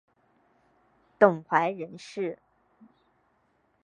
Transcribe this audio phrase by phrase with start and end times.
[1.19, 2.39] 董槐人士。